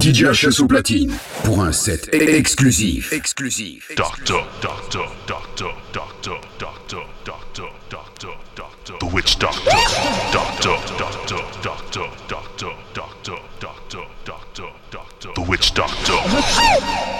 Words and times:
DJ 0.00 0.24
HS 0.32 0.62
au 0.62 0.66
platine 0.66 1.12
pour 1.44 1.62
un 1.62 1.72
set 1.72 2.08
exclusif. 2.14 3.12
Exclusif. 3.12 3.90
Doctor, 3.94 4.46
doctor, 4.62 5.12
doctor, 5.26 5.74
doctor, 5.92 6.40
doctor, 6.58 7.02
doctor, 7.26 7.68
doctor, 7.90 8.30
doctor. 8.56 8.94
The 8.98 9.14
witch 9.14 9.38
doctor. 9.38 9.70
Doctor, 10.32 10.76
doctor, 10.98 11.36
doctor, 11.62 12.06
doctor, 12.28 12.72
doctor, 12.94 13.36
doctor, 13.60 14.02
doctor, 14.24 14.68
doctor. 14.90 15.28
The 15.34 15.42
witch 15.46 15.74
doctor. 15.74 17.19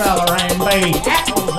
Rella 0.00 0.24
and 0.40 0.58
be 0.58 0.98
happy. 1.00 1.49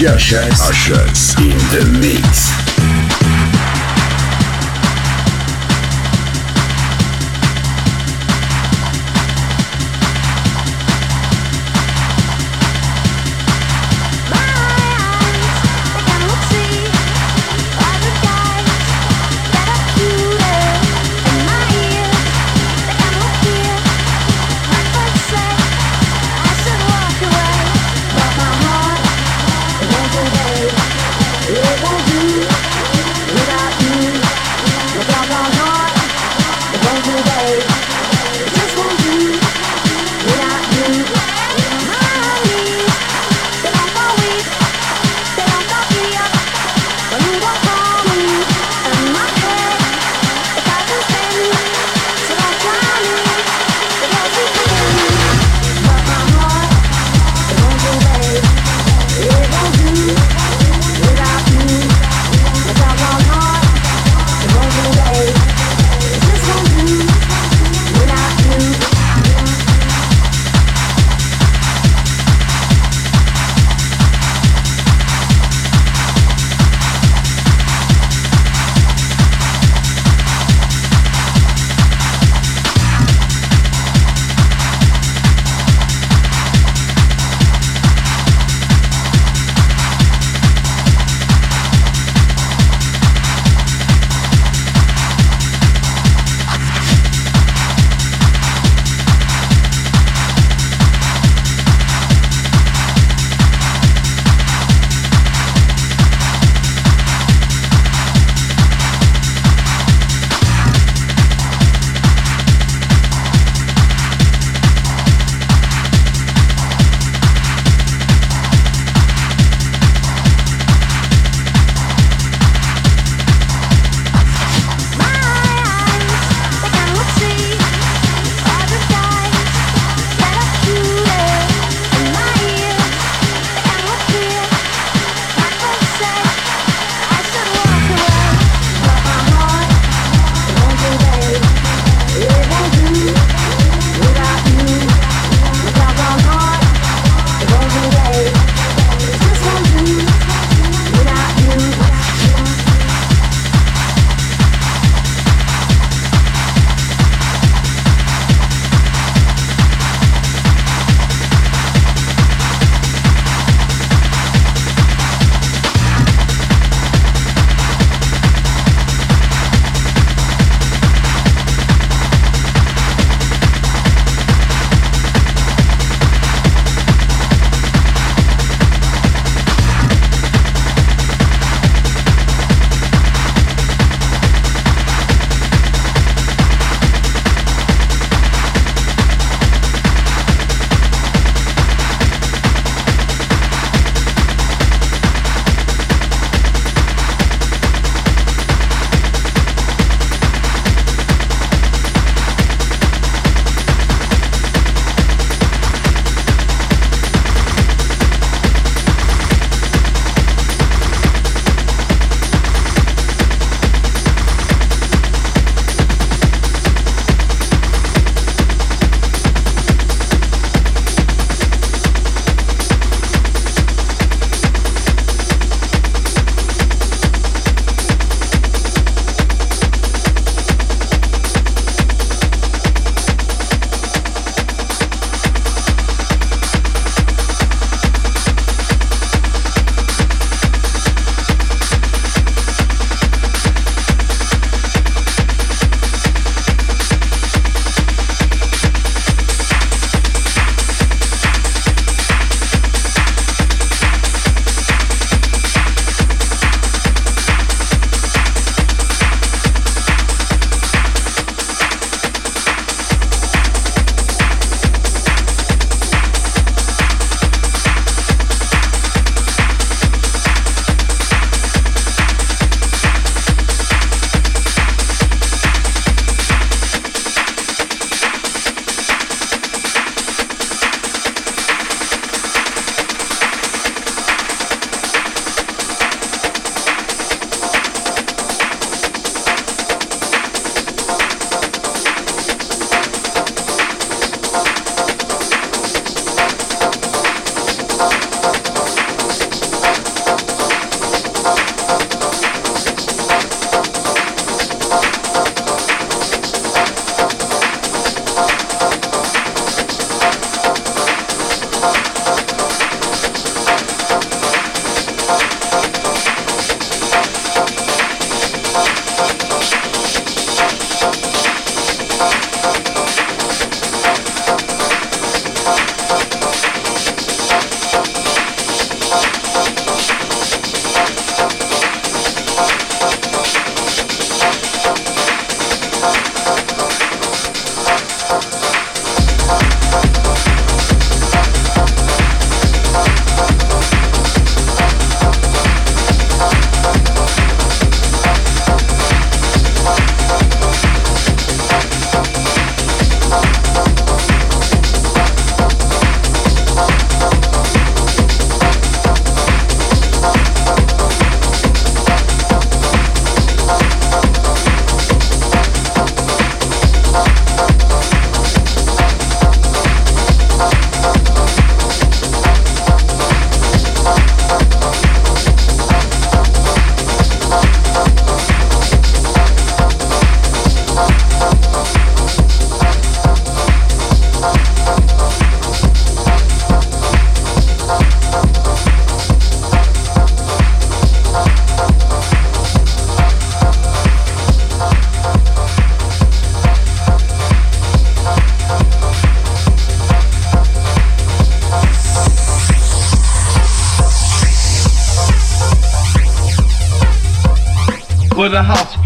Ushers 0.00 1.34
in 1.40 1.58
the 1.72 1.98
mix. 1.98 2.67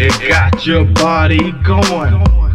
It 0.00 0.16
got 0.28 0.64
your 0.64 0.84
body 0.84 1.50
going. 1.66 2.47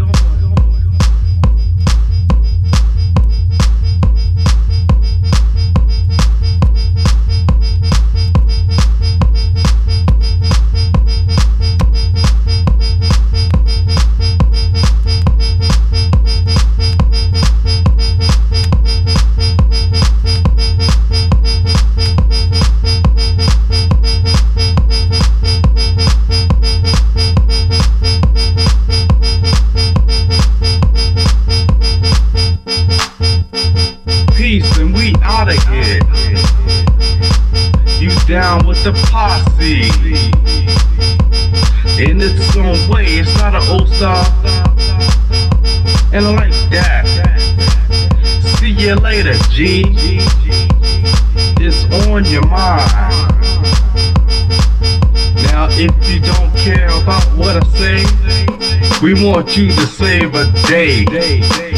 We 59.04 59.14
want 59.14 59.58
you 59.58 59.68
to 59.68 59.86
save 59.86 60.34
a 60.34 60.50
day. 60.66 61.73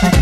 Thank 0.00 0.14
you. 0.14 0.19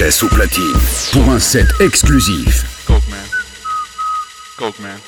Sanchez 0.00 0.24
au 0.24 0.28
platine 0.28 0.80
pour 1.12 1.30
un 1.30 1.38
set 1.38 1.66
exclusif. 1.78 2.64
Coke, 2.86 3.06
man. 3.10 3.18
Coke, 4.56 4.78
man. 4.80 4.98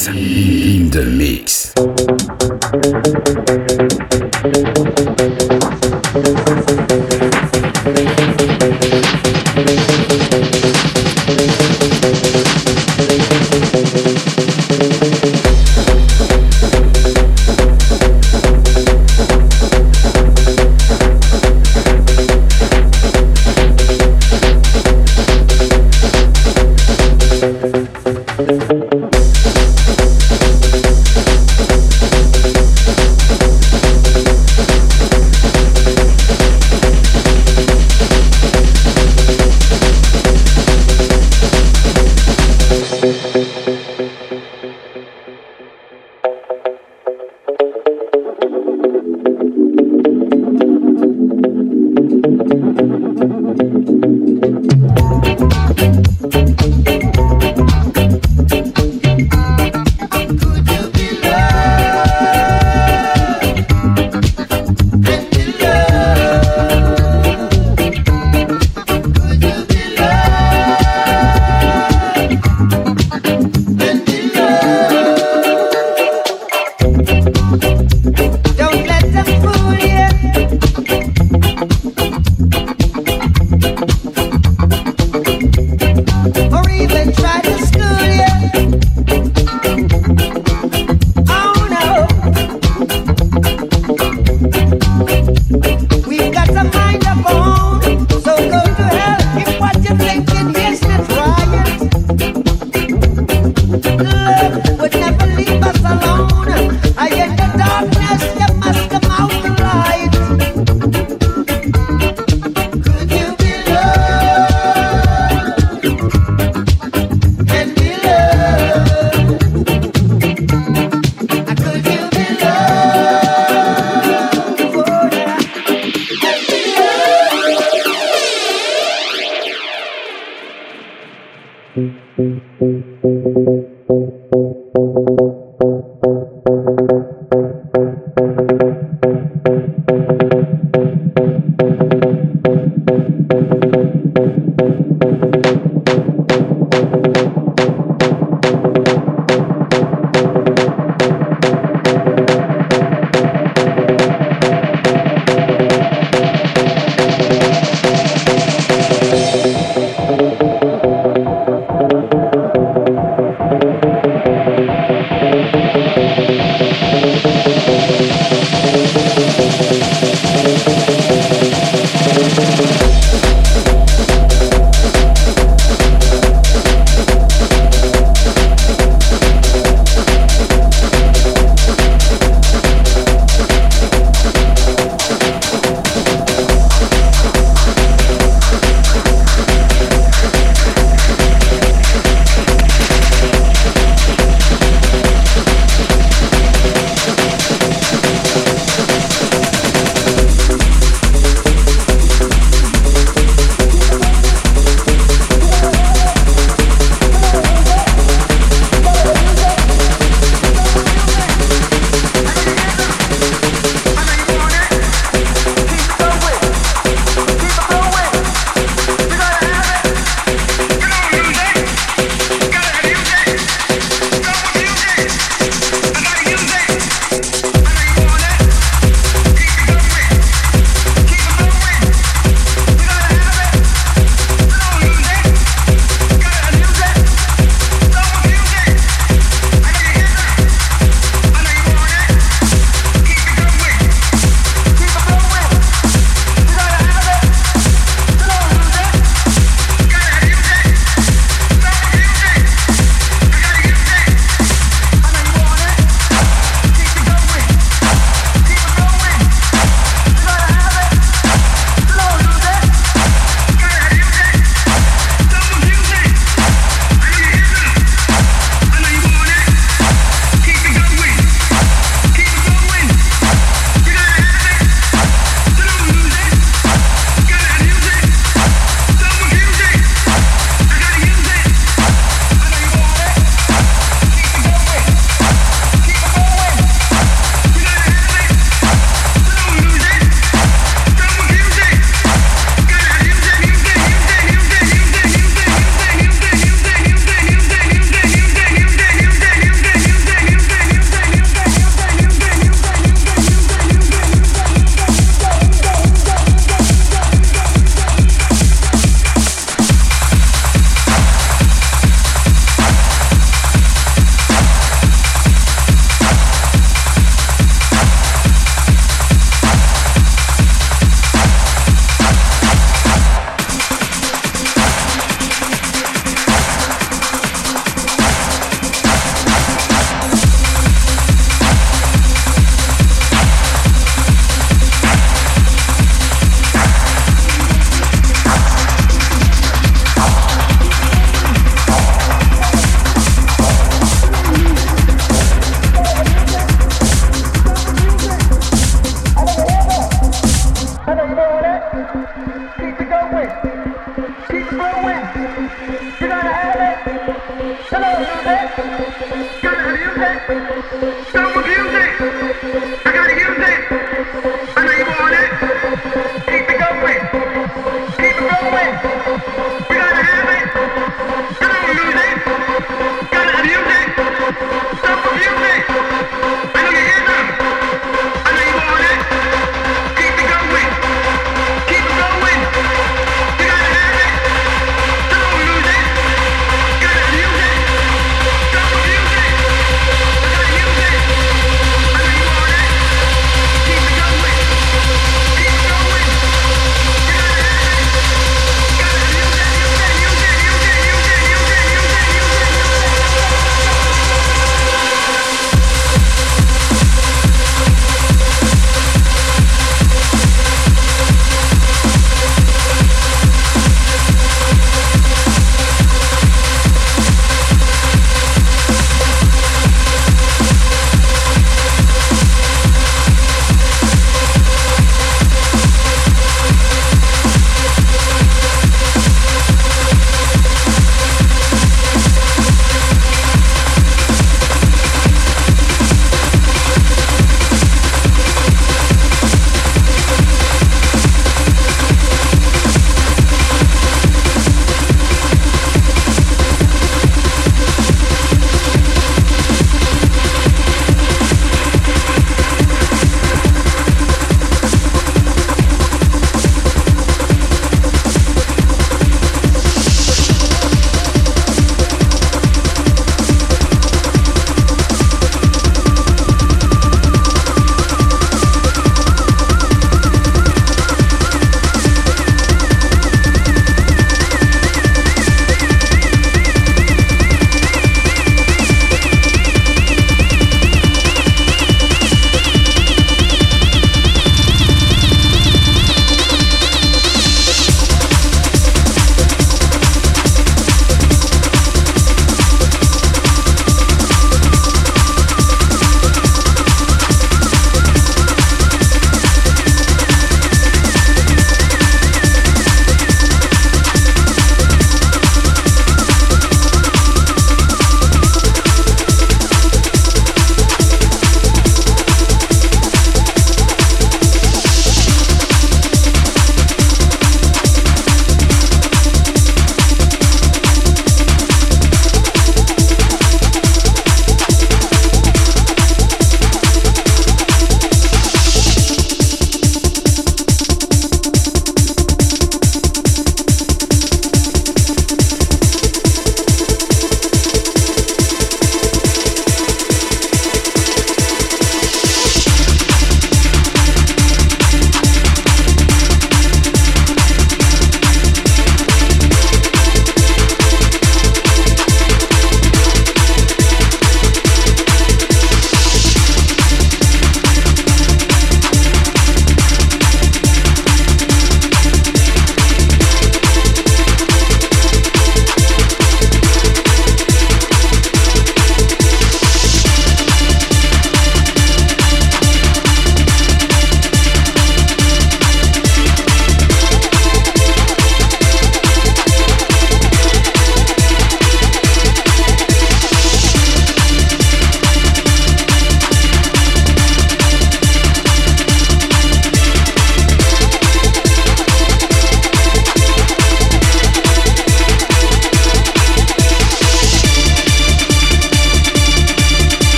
sắc 0.00 0.16